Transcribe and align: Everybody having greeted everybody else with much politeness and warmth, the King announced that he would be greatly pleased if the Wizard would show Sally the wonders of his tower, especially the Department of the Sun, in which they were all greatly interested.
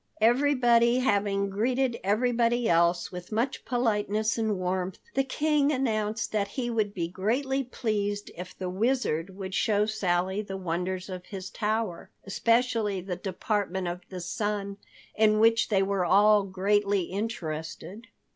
Everybody 0.19 0.97
having 0.97 1.51
greeted 1.51 1.99
everybody 2.03 2.67
else 2.67 3.11
with 3.11 3.31
much 3.31 3.63
politeness 3.65 4.35
and 4.35 4.57
warmth, 4.57 4.97
the 5.13 5.23
King 5.23 5.71
announced 5.71 6.31
that 6.31 6.47
he 6.47 6.71
would 6.71 6.91
be 6.91 7.07
greatly 7.07 7.63
pleased 7.63 8.31
if 8.35 8.57
the 8.57 8.67
Wizard 8.67 9.29
would 9.37 9.53
show 9.53 9.85
Sally 9.85 10.41
the 10.41 10.57
wonders 10.57 11.07
of 11.07 11.27
his 11.27 11.51
tower, 11.51 12.09
especially 12.23 12.99
the 12.99 13.15
Department 13.15 13.87
of 13.87 14.01
the 14.09 14.21
Sun, 14.21 14.77
in 15.13 15.37
which 15.37 15.69
they 15.69 15.83
were 15.83 16.03
all 16.03 16.41
greatly 16.45 17.01
interested. 17.03 18.07